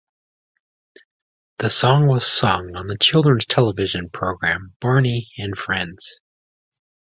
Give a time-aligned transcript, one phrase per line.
[1.59, 6.19] The song was sung on the children's television program Barney and Friends.